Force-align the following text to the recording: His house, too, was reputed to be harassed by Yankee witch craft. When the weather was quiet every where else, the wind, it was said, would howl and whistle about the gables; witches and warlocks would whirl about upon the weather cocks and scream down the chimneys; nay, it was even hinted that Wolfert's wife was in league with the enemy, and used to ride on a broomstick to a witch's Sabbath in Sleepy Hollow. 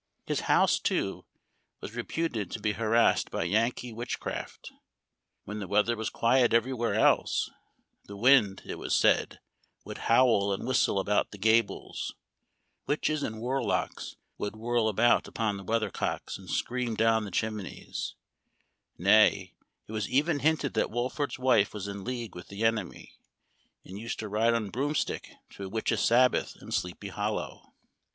His 0.25 0.39
house, 0.39 0.79
too, 0.79 1.25
was 1.79 1.93
reputed 1.93 2.49
to 2.49 2.59
be 2.59 2.71
harassed 2.71 3.29
by 3.29 3.43
Yankee 3.43 3.93
witch 3.93 4.19
craft. 4.19 4.71
When 5.43 5.59
the 5.59 5.67
weather 5.67 5.95
was 5.95 6.09
quiet 6.09 6.55
every 6.55 6.73
where 6.73 6.95
else, 6.95 7.51
the 8.05 8.17
wind, 8.17 8.63
it 8.65 8.79
was 8.79 8.95
said, 8.95 9.39
would 9.85 9.99
howl 10.09 10.53
and 10.53 10.65
whistle 10.65 10.97
about 10.99 11.29
the 11.29 11.37
gables; 11.37 12.15
witches 12.87 13.21
and 13.21 13.39
warlocks 13.39 14.15
would 14.39 14.55
whirl 14.55 14.87
about 14.89 15.27
upon 15.27 15.57
the 15.57 15.63
weather 15.63 15.91
cocks 15.91 16.35
and 16.35 16.49
scream 16.49 16.95
down 16.95 17.23
the 17.23 17.29
chimneys; 17.29 18.15
nay, 18.97 19.53
it 19.85 19.91
was 19.91 20.09
even 20.09 20.39
hinted 20.39 20.73
that 20.73 20.89
Wolfert's 20.89 21.37
wife 21.37 21.75
was 21.75 21.87
in 21.87 22.03
league 22.03 22.33
with 22.33 22.47
the 22.47 22.63
enemy, 22.63 23.19
and 23.85 23.99
used 23.99 24.17
to 24.17 24.27
ride 24.27 24.55
on 24.55 24.69
a 24.69 24.71
broomstick 24.71 25.29
to 25.51 25.65
a 25.65 25.69
witch's 25.69 26.01
Sabbath 26.01 26.55
in 26.59 26.71
Sleepy 26.71 27.09
Hollow. 27.09 27.75